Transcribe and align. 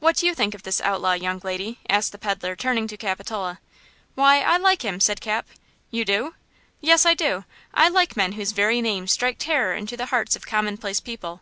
"What 0.00 0.16
do 0.16 0.26
you 0.26 0.34
think 0.34 0.52
of 0.56 0.64
this 0.64 0.80
outlaw, 0.80 1.12
young 1.12 1.40
lady?" 1.44 1.78
asked 1.88 2.10
the 2.10 2.18
peddler, 2.18 2.56
turning 2.56 2.88
to 2.88 2.96
Capitola. 2.96 3.60
"Why, 4.16 4.40
I 4.40 4.56
like 4.56 4.82
him!" 4.82 4.98
said 4.98 5.20
Cap. 5.20 5.46
"You 5.92 6.04
do!" 6.04 6.34
"Yes, 6.80 7.06
I 7.06 7.14
do! 7.14 7.44
I 7.72 7.88
like 7.88 8.16
men 8.16 8.32
whose 8.32 8.50
very 8.50 8.80
names 8.80 9.12
strike 9.12 9.38
terror 9.38 9.72
into 9.76 9.96
the 9.96 10.06
hearts 10.06 10.34
of 10.34 10.44
commonplace 10.44 10.98
people!" 10.98 11.40